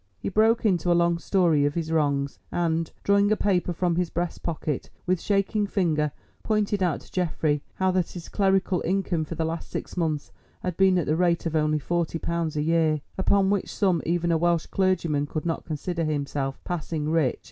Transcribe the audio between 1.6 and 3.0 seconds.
of his wrongs, and,